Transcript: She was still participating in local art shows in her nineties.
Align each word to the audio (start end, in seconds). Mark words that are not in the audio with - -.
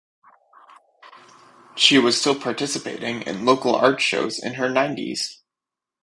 She 1.75 1.99
was 1.99 2.19
still 2.19 2.33
participating 2.33 3.21
in 3.21 3.45
local 3.45 3.75
art 3.75 4.01
shows 4.01 4.39
in 4.39 4.55
her 4.55 4.67
nineties. 4.67 5.43